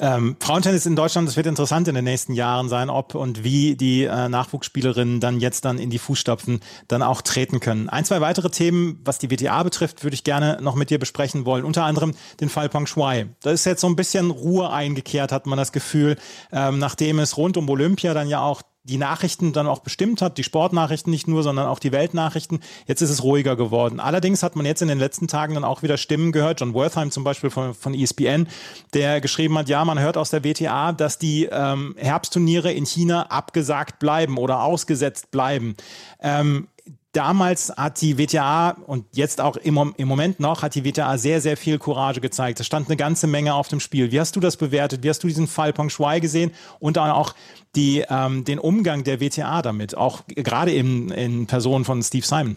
[0.00, 3.76] Ähm, Frauentennis in Deutschland, das wird interessant in den nächsten Jahren sein, ob und wie
[3.76, 7.90] die äh, Nachwuchsspielerinnen dann jetzt dann in die Fußstapfen dann auch treten können.
[7.90, 11.44] Ein, zwei weitere Themen, was die WTA betrifft, würde ich gerne noch mit dir besprechen
[11.44, 11.64] wollen.
[11.64, 13.28] Unter anderem den Fall Peng Shuai.
[13.42, 16.16] Da ist jetzt so ein bisschen Ruhe eingekehrt, hat man das Gefühl,
[16.50, 20.38] ähm, nachdem es rund um Olympia dann ja auch die Nachrichten dann auch bestimmt hat,
[20.38, 22.60] die Sportnachrichten nicht nur, sondern auch die Weltnachrichten.
[22.86, 24.00] Jetzt ist es ruhiger geworden.
[24.00, 27.12] Allerdings hat man jetzt in den letzten Tagen dann auch wieder Stimmen gehört, John Wertheim
[27.12, 28.48] zum Beispiel von, von ESPN,
[28.92, 33.26] der geschrieben hat, ja, man hört aus der WTA, dass die ähm, Herbstturniere in China
[33.26, 35.76] abgesagt bleiben oder ausgesetzt bleiben.
[36.20, 36.66] Ähm,
[37.12, 41.40] damals hat die WTA und jetzt auch im, im Moment noch hat die WTA sehr,
[41.40, 42.60] sehr viel Courage gezeigt.
[42.60, 44.10] Es stand eine ganze Menge auf dem Spiel.
[44.10, 45.02] Wie hast du das bewertet?
[45.02, 47.34] Wie hast du diesen Fall Peng Shuai gesehen und dann auch
[47.76, 52.56] die, ähm, den Umgang der WTA damit, auch gerade in, in Person von Steve Simon?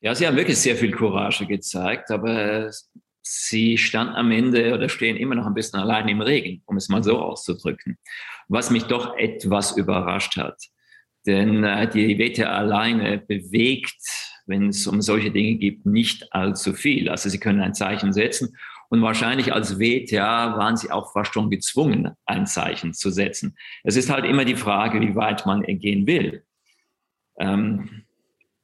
[0.00, 2.70] Ja, sie haben wirklich sehr viel Courage gezeigt, aber
[3.22, 6.88] sie standen am Ende oder stehen immer noch ein bisschen allein im Regen, um es
[6.88, 7.98] mal so auszudrücken.
[8.48, 10.62] Was mich doch etwas überrascht hat.
[11.26, 13.96] Denn äh, die WTA alleine bewegt,
[14.46, 17.08] wenn es um solche Dinge geht, nicht allzu viel.
[17.08, 18.56] Also sie können ein Zeichen setzen
[18.88, 23.56] und wahrscheinlich als WTA waren sie auch fast schon gezwungen, ein Zeichen zu setzen.
[23.82, 26.44] Es ist halt immer die Frage, wie weit man gehen will.
[27.38, 28.04] Ähm,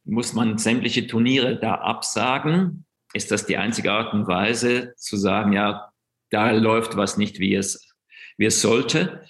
[0.05, 2.87] muss man sämtliche Turniere da absagen?
[3.13, 5.93] Ist das die einzige Art und Weise zu sagen, ja,
[6.31, 7.95] da läuft was nicht, wie es,
[8.39, 9.25] wie es sollte?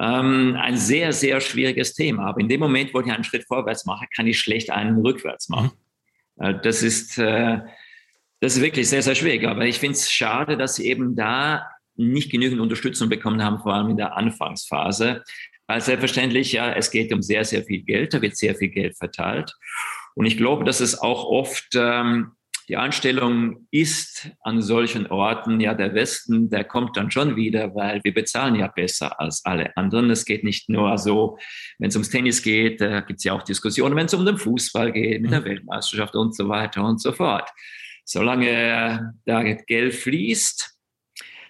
[0.00, 2.26] Ähm, ein sehr, sehr schwieriges Thema.
[2.26, 5.50] Aber in dem Moment, wo ich einen Schritt vorwärts mache, kann ich schlecht einen rückwärts
[5.50, 5.72] machen.
[6.36, 6.44] Mhm.
[6.44, 7.60] Äh, das ist, äh,
[8.40, 9.46] das ist wirklich sehr, sehr schwierig.
[9.46, 13.74] Aber ich finde es schade, dass sie eben da nicht genügend Unterstützung bekommen haben, vor
[13.74, 15.22] allem in der Anfangsphase.
[15.66, 18.96] Weil selbstverständlich, ja, es geht um sehr, sehr viel Geld, da wird sehr viel Geld
[18.96, 19.54] verteilt.
[20.14, 22.32] Und ich glaube, dass es auch oft ähm,
[22.70, 27.98] die Einstellung ist an solchen Orten, ja, der Westen, der kommt dann schon wieder, weil
[28.04, 30.08] wir bezahlen ja besser als alle anderen.
[30.08, 31.36] Es geht nicht nur so,
[31.80, 34.38] wenn es ums Tennis geht, da gibt es ja auch Diskussionen, wenn es um den
[34.38, 35.46] Fußball geht, mit der mhm.
[35.46, 37.50] Weltmeisterschaft und so weiter und so fort.
[38.04, 40.72] Solange da Geld fließt,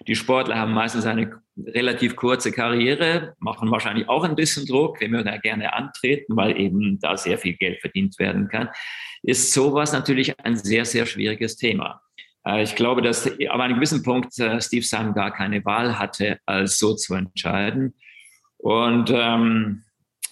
[0.07, 4.99] die Sportler haben meistens eine relativ kurze Karriere, machen wahrscheinlich auch ein bisschen Druck.
[4.99, 8.69] Wir würden ja gerne antreten, weil eben da sehr viel Geld verdient werden kann.
[9.23, 12.01] Ist sowas natürlich ein sehr, sehr schwieriges Thema.
[12.45, 15.97] Äh, ich glaube, dass aber an einem gewissen Punkt äh, Steve Simon gar keine Wahl
[15.97, 17.93] hatte, als so zu entscheiden.
[18.57, 19.83] Und ähm,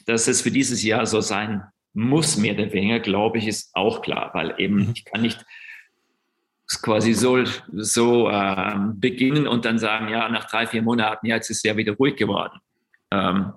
[0.06, 4.02] dass es für dieses Jahr so sein muss, mehr oder weniger, glaube ich, ist auch
[4.02, 4.92] klar, weil eben mhm.
[4.94, 5.44] ich kann nicht
[6.84, 11.50] quasi so, so äh, beginnen und dann sagen, ja, nach drei, vier Monaten, ja, jetzt
[11.50, 12.60] ist es ja wieder ruhig geworden.
[13.12, 13.54] Ähm,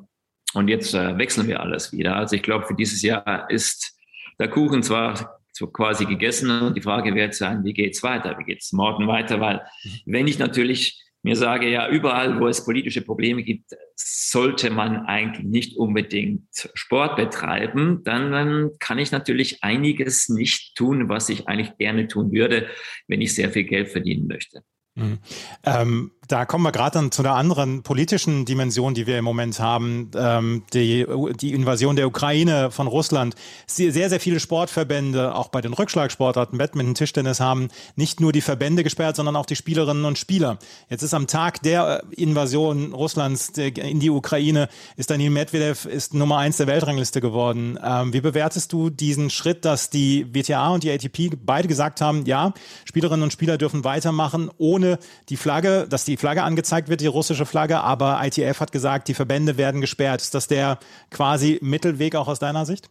[0.54, 2.16] und jetzt äh, wechseln wir alles wieder.
[2.16, 3.98] Also ich glaube, für dieses Jahr ist
[4.38, 5.38] der Kuchen zwar
[5.72, 8.36] quasi gegessen und die Frage wird sein, wie geht's weiter?
[8.38, 9.40] Wie geht's morgen weiter?
[9.40, 9.62] Weil
[10.06, 15.46] wenn ich natürlich mir sage, ja, überall, wo es politische Probleme gibt, sollte man eigentlich
[15.46, 21.76] nicht unbedingt Sport betreiben, dann, dann kann ich natürlich einiges nicht tun, was ich eigentlich
[21.78, 22.66] gerne tun würde,
[23.06, 24.62] wenn ich sehr viel Geld verdienen möchte.
[24.94, 25.18] Mhm.
[25.64, 29.60] Ähm, da kommen wir gerade dann zu der anderen politischen Dimension, die wir im Moment
[29.60, 31.06] haben, ähm, die,
[31.38, 33.34] die Invasion der Ukraine von Russland.
[33.66, 38.82] Sehr, sehr viele Sportverbände, auch bei den Rückschlagsportarten, Badminton, Tischtennis, haben nicht nur die Verbände
[38.82, 40.58] gesperrt, sondern auch die Spielerinnen und Spieler.
[40.88, 46.14] Jetzt ist am Tag der äh, Invasion Russlands in die Ukraine, ist Daniil Medvedev ist
[46.14, 47.78] Nummer eins der Weltrangliste geworden.
[47.84, 52.24] Ähm, wie bewertest du diesen Schritt, dass die WTA und die ATP beide gesagt haben,
[52.24, 52.54] ja,
[52.86, 57.46] Spielerinnen und Spieler dürfen weitermachen, ohne die Flagge, dass die Flagge angezeigt wird, die russische
[57.46, 60.22] Flagge, aber ITF hat gesagt, die Verbände werden gesperrt.
[60.22, 60.78] Ist das der
[61.10, 62.90] quasi Mittelweg auch aus deiner Sicht?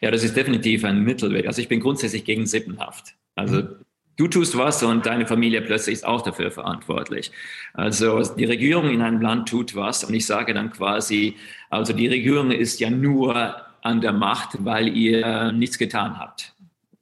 [0.00, 1.48] Ja, das ist definitiv ein Mittelweg.
[1.48, 3.16] Also ich bin grundsätzlich gegen Sippenhaft.
[3.34, 3.68] Also mhm.
[4.16, 7.32] Du tust was und deine Familie plötzlich ist auch dafür verantwortlich.
[7.72, 11.34] Also die Regierung in einem Land tut was und ich sage dann quasi,
[11.68, 16.53] also die Regierung ist ja nur an der Macht, weil ihr nichts getan habt.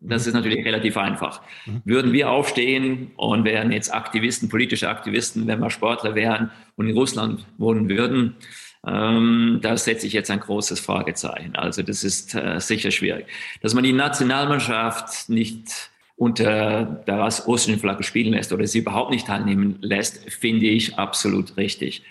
[0.04, 1.42] Das ist natürlich relativ einfach.
[1.84, 6.96] Würden wir aufstehen und wären jetzt Aktivisten, politische Aktivisten, wenn wir Sportler wären und in
[6.96, 8.36] Russland wohnen würden,
[8.84, 11.54] ähm, da setze ich jetzt ein großes Fragezeichen.
[11.54, 13.26] Also das ist äh, sicher schwierig.
[13.60, 19.26] Dass man die Nationalmannschaft nicht unter der russischen Flagge spielen lässt oder sie überhaupt nicht
[19.26, 22.04] teilnehmen lässt, finde ich absolut richtig.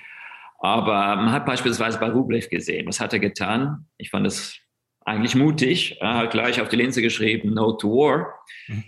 [0.59, 3.85] Aber man hat beispielsweise bei Rublev gesehen, was hat er getan?
[3.97, 4.60] Ich fand das
[5.05, 5.97] eigentlich mutig.
[6.01, 8.39] Hat gleich auf die Linse geschrieben, No to War.
[8.67, 8.83] Mhm.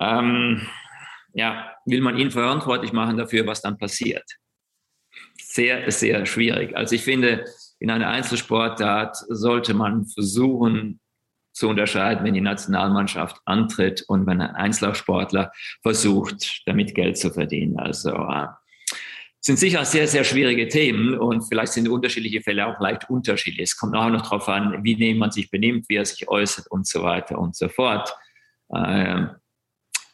[0.00, 0.68] Ähm,
[1.34, 4.24] ja, will man ihn verantwortlich machen dafür, was dann passiert?
[5.40, 6.76] Sehr, sehr schwierig.
[6.76, 7.44] Also ich finde,
[7.78, 11.00] in einer Einzelsportart sollte man versuchen,
[11.52, 17.78] zu unterscheiden, wenn die Nationalmannschaft antritt und wenn ein Einzelsportler versucht, damit Geld zu verdienen.
[17.78, 18.46] Also äh,
[19.44, 23.70] sind sicher sehr, sehr schwierige Themen und vielleicht sind unterschiedliche Fälle auch leicht unterschiedlich.
[23.70, 26.86] Es kommt auch noch darauf an, wie man sich benimmt, wie er sich äußert und
[26.86, 28.14] so weiter und so fort.
[28.72, 29.30] Ähm,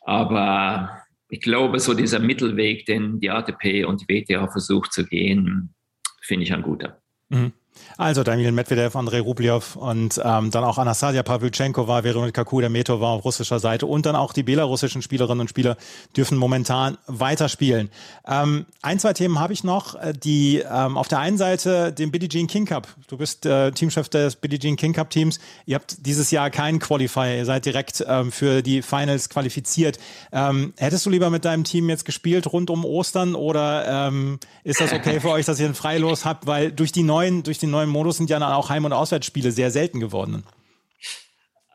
[0.01, 5.75] aber ich glaube, so dieser Mittelweg, den die ATP und die WTA versucht zu gehen,
[6.23, 7.03] finde ich ein guter.
[7.29, 7.53] Mhm.
[7.97, 13.59] Also Daniel Medvedev, Andrei Rublev und ähm, dann auch Anastasia Pavlyuchenkova, Veronika Kudermetova auf russischer
[13.59, 15.77] Seite und dann auch die belarussischen Spielerinnen und Spieler
[16.17, 17.91] dürfen momentan weiterspielen.
[18.27, 22.11] Ähm, ein, zwei Themen habe ich noch, äh, die ähm, auf der einen Seite den
[22.11, 22.89] Billie Jean King Cup.
[23.09, 25.41] Du bist äh, Teamchef des Billie Jean King Cup Teams.
[25.67, 29.99] Ihr habt dieses Jahr keinen Qualifier, ihr seid direkt ähm, für die Finals qualifiziert.
[30.33, 34.81] Ähm, hättest du lieber mit deinem Team jetzt gespielt rund um Ostern oder ähm, ist
[34.81, 37.68] das okay für euch, dass ihr ein Freilos habt, weil durch die neuen, durch den
[37.71, 40.45] neuen Modus sind ja auch Heim- und Auswärtsspiele sehr selten geworden.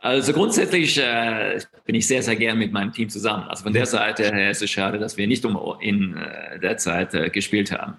[0.04, 3.46] Also grundsätzlich äh, bin ich sehr, sehr gern mit meinem Team zusammen.
[3.48, 6.76] Also von der Seite her ist es schade, dass wir nicht um in äh, der
[6.76, 7.94] Zeit äh, gespielt haben.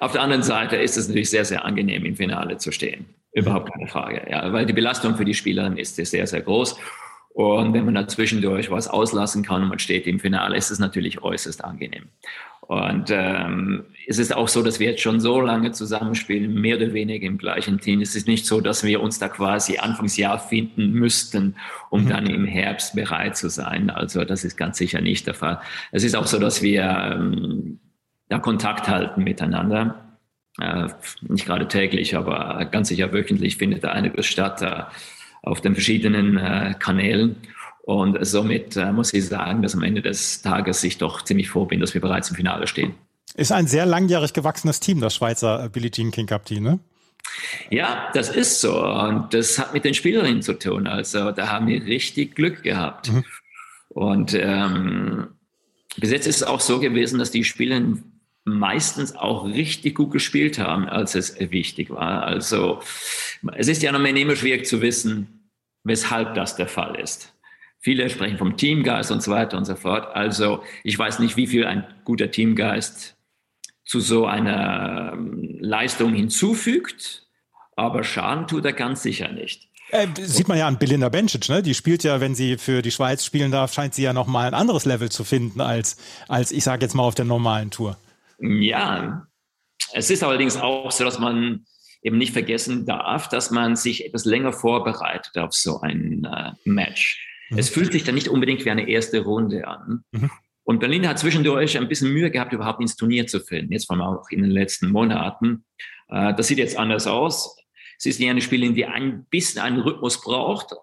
[0.00, 3.06] Auf der anderen Seite ist es natürlich sehr, sehr angenehm, im Finale zu stehen.
[3.34, 4.26] Überhaupt keine Frage.
[4.28, 6.76] Ja, weil die Belastung für die Spieler ist sehr, sehr groß.
[7.34, 10.80] Und wenn man da zwischendurch was auslassen kann und man steht im Finale, ist es
[10.80, 12.08] natürlich äußerst angenehm.
[12.66, 16.94] Und ähm, es ist auch so, dass wir jetzt schon so lange zusammenspielen, mehr oder
[16.94, 18.00] weniger im gleichen Team.
[18.00, 21.56] Es ist nicht so, dass wir uns da quasi Anfangsjahr finden müssten,
[21.90, 22.08] um mhm.
[22.08, 23.90] dann im Herbst bereit zu sein.
[23.90, 25.60] Also das ist ganz sicher nicht der Fall.
[25.92, 27.80] Es ist auch so, dass wir ähm,
[28.28, 30.16] da Kontakt halten miteinander.
[30.58, 30.88] Äh,
[31.22, 34.84] nicht gerade täglich, aber ganz sicher wöchentlich findet da einiges statt äh,
[35.42, 37.36] auf den verschiedenen äh, Kanälen.
[37.86, 41.66] Und somit äh, muss ich sagen, dass am Ende des Tages ich doch ziemlich froh
[41.66, 42.94] bin, dass wir bereits im Finale stehen.
[43.34, 46.78] Ist ein sehr langjährig gewachsenes Team, das Schweizer Billie Jean King Cup Team, ne?
[47.68, 48.82] Ja, das ist so.
[48.86, 50.86] Und das hat mit den Spielerinnen zu tun.
[50.86, 53.12] Also da haben wir richtig Glück gehabt.
[53.12, 53.24] Mhm.
[53.88, 55.28] Und ähm,
[55.96, 60.58] bis jetzt ist es auch so gewesen, dass die Spielerinnen meistens auch richtig gut gespielt
[60.58, 62.22] haben, als es wichtig war.
[62.22, 62.80] Also
[63.56, 65.50] es ist ja noch immer schwierig zu wissen,
[65.82, 67.33] weshalb das der Fall ist.
[67.84, 70.16] Viele sprechen vom Teamgeist und so weiter und so fort.
[70.16, 73.14] Also ich weiß nicht, wie viel ein guter Teamgeist
[73.84, 77.28] zu so einer ähm, Leistung hinzufügt,
[77.76, 79.68] aber Schaden tut er ganz sicher nicht.
[79.90, 81.62] Äh, sieht man ja an Belinda Bencic, ne?
[81.62, 84.46] Die spielt ja, wenn sie für die Schweiz spielen darf, scheint sie ja noch mal
[84.46, 87.98] ein anderes Level zu finden als, als ich sage jetzt mal auf der normalen Tour.
[88.38, 89.26] Ja,
[89.92, 91.66] es ist allerdings auch so, dass man
[92.00, 97.33] eben nicht vergessen darf, dass man sich etwas länger vorbereitet auf so ein äh, Match.
[97.54, 97.58] Mhm.
[97.58, 100.04] Es fühlt sich dann nicht unbedingt wie eine erste Runde an.
[100.12, 100.30] Mhm.
[100.64, 103.96] Und Berlin hat zwischendurch ein bisschen Mühe gehabt, überhaupt ins Turnier zu finden, jetzt vor
[103.96, 105.64] allem auch in den letzten Monaten.
[106.08, 107.56] Äh, das sieht jetzt anders aus.
[107.98, 110.74] Sie ist eine Spielerin, die ein bisschen einen Rhythmus braucht.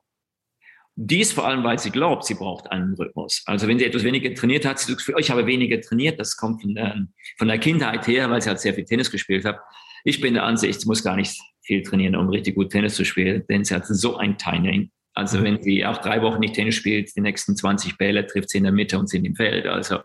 [0.96, 3.44] Dies vor allem, weil sie glaubt, sie braucht einen Rhythmus.
[3.46, 6.38] Also wenn sie etwas weniger trainiert hat, sie sagt, für euch habe weniger trainiert, das
[6.38, 7.08] kommt von der,
[7.38, 9.60] von der Kindheit her, weil sie halt sehr viel Tennis gespielt hat.
[10.04, 13.06] Ich bin der Ansicht, sie muss gar nicht viel trainieren, um richtig gut Tennis zu
[13.06, 15.44] spielen, denn sie hat so ein Timing, also mhm.
[15.44, 18.64] wenn sie auch drei Wochen nicht Tennis spielt, die nächsten 20 Bälle trifft sie in
[18.64, 19.66] der Mitte und sind im Feld.
[19.68, 20.00] Also,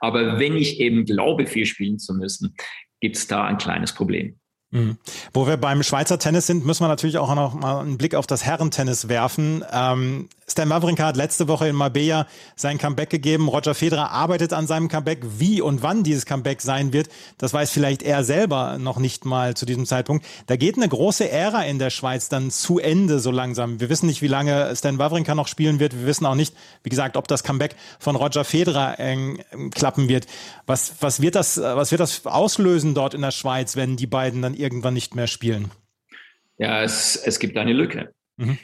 [0.00, 2.54] aber wenn ich eben glaube, viel spielen zu müssen,
[3.00, 4.38] gibt es da ein kleines Problem.
[4.72, 4.98] Mhm.
[5.32, 8.26] Wo wir beim Schweizer Tennis sind, müssen wir natürlich auch noch mal einen Blick auf
[8.26, 9.64] das Herrentennis werfen.
[9.72, 13.48] Ähm, Stan Wawrinka hat letzte Woche in Marbella sein Comeback gegeben.
[13.48, 15.20] Roger Federer arbeitet an seinem Comeback.
[15.38, 19.54] Wie und wann dieses Comeback sein wird, das weiß vielleicht er selber noch nicht mal
[19.54, 20.24] zu diesem Zeitpunkt.
[20.46, 23.80] Da geht eine große Ära in der Schweiz dann zu Ende so langsam.
[23.80, 25.94] Wir wissen nicht, wie lange Stan Wawrinka noch spielen wird.
[25.94, 29.36] Wir wissen auch nicht, wie gesagt, ob das Comeback von Roger Federer äh,
[29.74, 30.26] klappen wird.
[30.66, 34.42] Was, was, wird das, was wird das auslösen dort in der Schweiz, wenn die beiden
[34.42, 35.70] dann irgendwann nicht mehr spielen?
[36.58, 38.12] Ja, es, es gibt eine Lücke.
[38.36, 38.58] Mhm.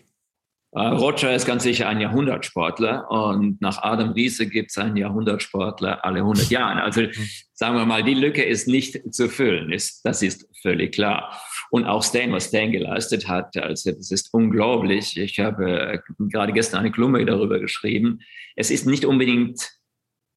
[0.75, 6.03] Äh, Roger ist ganz sicher ein Jahrhundertsportler und nach Adam Riese gibt es einen Jahrhundertsportler
[6.03, 6.83] alle 100 Jahre.
[6.83, 7.03] Also
[7.53, 11.39] sagen wir mal, die Lücke ist nicht zu füllen, ist, das ist völlig klar.
[11.71, 15.19] Und auch Stan, was Stan geleistet hat, also das ist unglaublich.
[15.19, 18.21] Ich habe äh, gerade gestern eine Klumme darüber geschrieben.
[18.57, 19.71] Es ist nicht unbedingt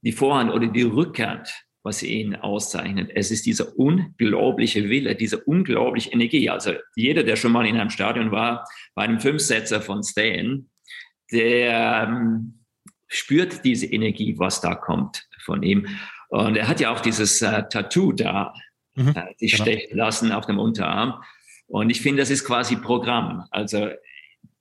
[0.01, 1.49] die Vorhand oder die Rückhand,
[1.85, 3.11] was ihn auszeichnet.
[3.13, 6.49] Es ist dieser unglaubliche Wille, diese unglaubliche Energie.
[6.49, 10.67] Also jeder, der schon mal in einem Stadion war, bei einem Fünfsetzer von Stan,
[11.31, 12.65] der ähm,
[13.07, 15.87] spürt diese Energie, was da kommt von ihm.
[16.29, 18.53] Und er hat ja auch dieses äh, Tattoo da
[18.95, 19.63] mhm, äh, sich genau.
[19.63, 21.21] stechen lassen auf dem Unterarm.
[21.67, 23.45] Und ich finde, das ist quasi Programm.
[23.51, 23.89] Also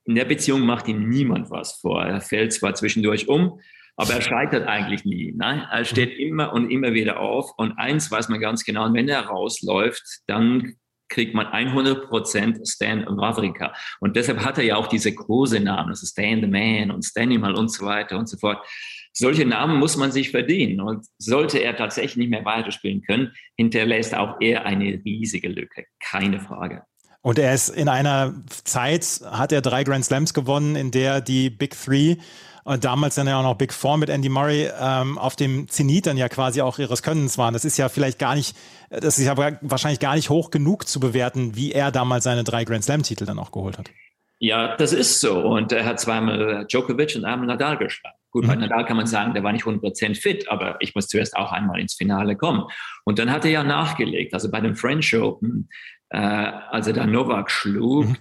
[0.05, 2.05] in der Beziehung macht ihm niemand was vor.
[2.05, 3.59] Er fällt zwar zwischendurch um,
[3.97, 5.33] aber er scheitert eigentlich nie.
[5.35, 5.67] Ne?
[5.71, 7.51] Er steht immer und immer wieder auf.
[7.57, 10.75] Und eins weiß man ganz genau, wenn er rausläuft, dann
[11.07, 13.73] kriegt man 100% Stan Wawrinka.
[13.99, 17.71] Und deshalb hat er ja auch diese Kosenamen, also Stan the Man und Stanimal und
[17.71, 18.65] so weiter und so fort.
[19.13, 20.81] Solche Namen muss man sich verdienen.
[20.81, 25.85] Und sollte er tatsächlich nicht mehr weiterspielen können, hinterlässt auch er eine riesige Lücke.
[25.99, 26.83] Keine Frage.
[27.21, 31.49] Und er ist in einer Zeit, hat er drei Grand Slams gewonnen, in der die
[31.49, 32.17] Big Three
[32.65, 36.07] und damals dann ja auch noch Big Four mit Andy Murray ähm, auf dem Zenit
[36.07, 37.53] dann ja quasi auch ihres Könnens waren.
[37.53, 38.57] Das ist ja vielleicht gar nicht,
[38.89, 42.65] das ist ja wahrscheinlich gar nicht hoch genug zu bewerten, wie er damals seine drei
[42.65, 43.91] Grand Slam-Titel dann auch geholt hat.
[44.39, 45.39] Ja, das ist so.
[45.39, 48.17] Und er hat zweimal Djokovic und einmal Nadal geschlagen.
[48.31, 48.47] Gut, mhm.
[48.47, 51.51] bei Nadal kann man sagen, der war nicht 100% fit, aber ich muss zuerst auch
[51.51, 52.63] einmal ins Finale kommen.
[53.03, 54.33] Und dann hat er ja nachgelegt.
[54.33, 55.69] Also bei dem French Open,
[56.09, 58.17] äh, als er dann Novak schlug, mhm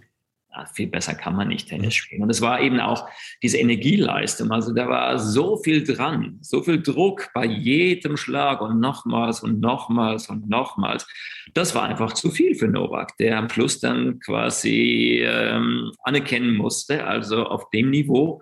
[0.57, 2.23] ja, viel besser kann man nicht Tennis spielen.
[2.23, 3.09] Und es war eben auch
[3.43, 4.51] diese Energieleistung.
[4.53, 9.61] Also da war so viel dran, so viel Druck bei jedem Schlag und nochmals und
[9.61, 11.07] nochmals und nochmals.
[11.55, 17.05] Das war einfach zu viel für Novak, der am Schluss dann quasi ähm, anerkennen musste.
[17.05, 18.41] Also auf dem Niveau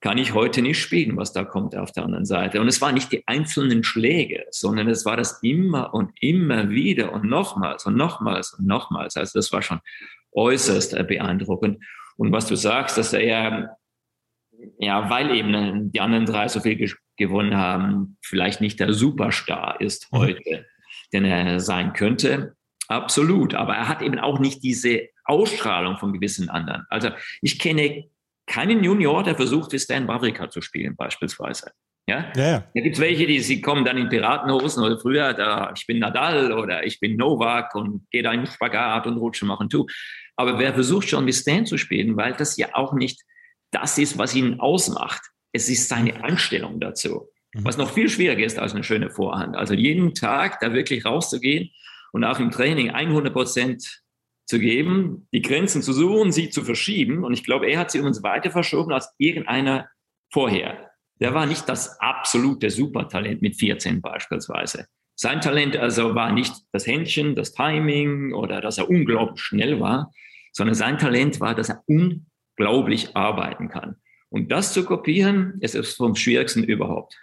[0.00, 2.60] kann ich heute nicht spielen, was da kommt auf der anderen Seite.
[2.60, 7.12] Und es waren nicht die einzelnen Schläge, sondern es war das immer und immer wieder
[7.12, 9.16] und nochmals und nochmals und nochmals.
[9.16, 9.80] Also das war schon
[10.32, 11.82] äußerst äh, beeindruckend.
[12.16, 13.76] Und was du sagst, dass er ja,
[14.78, 20.12] ja, weil eben die anderen drei so viel gewonnen haben, vielleicht nicht der Superstar ist
[20.12, 20.18] mhm.
[20.18, 20.66] heute,
[21.12, 22.54] den er sein könnte.
[22.88, 23.54] Absolut.
[23.54, 26.86] Aber er hat eben auch nicht diese Ausstrahlung von gewissen anderen.
[26.90, 28.08] Also ich kenne
[28.46, 31.70] keinen Junior, der versucht, wie Stan Wawrinka zu spielen, beispielsweise.
[32.08, 32.32] Ja?
[32.34, 32.64] ja, ja.
[32.74, 36.00] Da gibt es welche, die sie kommen dann in Piratenhosen oder früher, da, ich bin
[36.00, 39.86] Nadal oder ich bin Novak und gehe da in Spagat und Rutschen machen, tu.
[40.40, 43.20] Aber wer versucht schon mit Stan zu spielen, weil das ja auch nicht
[43.72, 45.20] das ist, was ihn ausmacht.
[45.52, 47.28] Es ist seine Einstellung dazu.
[47.52, 47.66] Mhm.
[47.66, 49.54] Was noch viel schwieriger ist als eine schöne Vorhand.
[49.54, 51.68] Also jeden Tag da wirklich rauszugehen
[52.12, 54.00] und auch im Training 100 Prozent
[54.46, 57.22] zu geben, die Grenzen zu suchen, sie zu verschieben.
[57.22, 59.90] Und ich glaube, er hat sie uns weiter verschoben als irgendeiner
[60.32, 60.90] vorher.
[61.20, 64.86] Der war nicht das absolute Supertalent mit 14 beispielsweise.
[65.16, 70.10] Sein Talent also war nicht das Händchen, das Timing oder dass er unglaublich schnell war,
[70.52, 73.96] sondern sein Talent war, dass er unglaublich arbeiten kann.
[74.28, 77.16] Und das zu kopieren, ist es vom Schwierigsten überhaupt.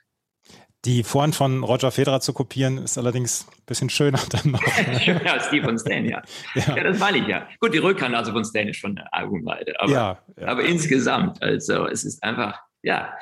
[0.85, 4.61] Die Vorhand von Roger Federer zu kopieren, ist allerdings ein bisschen schöner dann noch.
[5.01, 6.21] schöner als die von Stan, ja.
[6.55, 6.75] ja.
[6.75, 6.83] ja.
[6.83, 7.47] das meine ich ja.
[7.59, 9.79] Gut, die Rückhand also von Stan ist schon eine Augenweide.
[9.79, 10.47] Aber, ja, ja.
[10.47, 13.13] aber insgesamt, also es ist einfach, ja,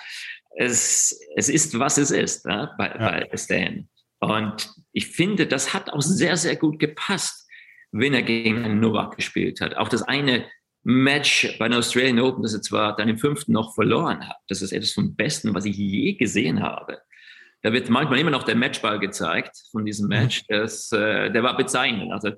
[0.57, 2.89] es, es ist, was es ist ne, bei,
[3.29, 3.87] bei Stan.
[4.19, 7.44] Und ich finde, das hat auch sehr, sehr gut gepasst
[7.97, 9.77] wenn er gegen einen Novak gespielt hat.
[9.77, 10.45] Auch das eine
[10.83, 14.61] Match bei den Australian Open, das er zwar dann im fünften noch verloren hat, das
[14.61, 16.99] ist etwas vom Besten, was ich je gesehen habe.
[17.61, 20.41] Da wird manchmal immer noch der Matchball gezeigt von diesem Match.
[20.41, 20.55] Mhm.
[20.55, 22.11] Das, äh, der war bezeichnend.
[22.11, 22.31] Also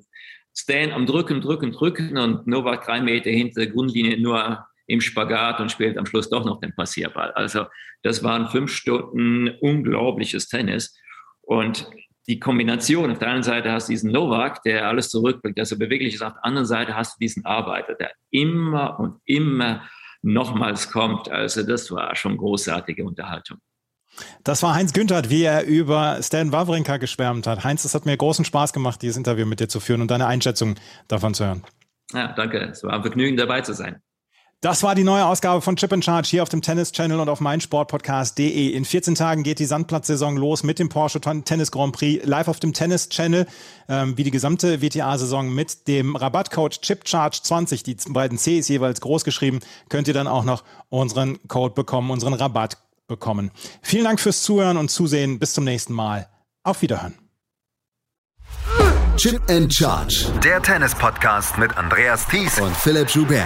[0.55, 5.59] Stan am Drücken, Drücken, Drücken und Novak drei Meter hinter der Grundlinie nur im Spagat
[5.59, 7.31] und spielt am Schluss doch noch den Passierball.
[7.31, 7.65] Also
[8.03, 10.97] das waren fünf Stunden unglaubliches Tennis.
[11.41, 11.89] Und
[12.27, 15.77] die Kombination, auf der einen Seite hast du diesen Novak, der alles zurückbringt, der so
[15.77, 19.83] beweglich ist, auf der anderen Seite hast du diesen Arbeiter, der immer und immer
[20.21, 21.29] nochmals kommt.
[21.29, 23.59] Also das war schon großartige Unterhaltung.
[24.43, 27.63] Das war Heinz Günther, wie er über Stan Wawrinka geschwärmt hat.
[27.63, 30.25] Heinz, es hat mir großen Spaß gemacht, dieses Interview mit dir zu führen und deine
[30.25, 30.75] Einschätzung
[31.07, 31.63] davon zu hören.
[32.13, 32.59] Ja, danke.
[32.59, 34.01] Es war ein Vergnügen, dabei zu sein.
[34.61, 37.29] Das war die neue Ausgabe von Chip and Charge hier auf dem Tennis Channel und
[37.29, 38.69] auf meinsportpodcast.de.
[38.69, 42.59] In 14 Tagen geht die Sandplatzsaison los mit dem Porsche Tennis Grand Prix live auf
[42.59, 43.45] dem Tennis Channel,
[43.87, 47.83] ähm, wie die gesamte WTA-Saison mit dem Rabattcode ChipCharge20.
[47.83, 49.59] Die beiden C ist jeweils groß geschrieben.
[49.89, 53.51] Könnt ihr dann auch noch unseren Code bekommen, unseren Rabatt bekommen.
[53.83, 55.37] Vielen Dank fürs Zuhören und Zusehen.
[55.37, 56.29] Bis zum nächsten Mal.
[56.63, 57.13] Auf Wiederhören.
[59.17, 60.31] Chip and Charge.
[60.43, 63.45] Der Tennis-Podcast mit Andreas Thies und Philipp Joubert